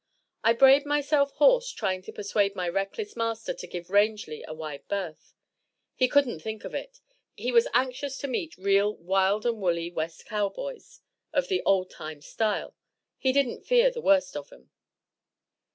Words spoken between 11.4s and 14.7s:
the old time style; he didn't fear the worst of